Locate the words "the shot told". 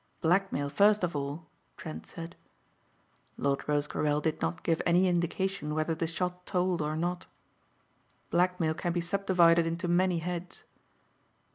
5.93-6.81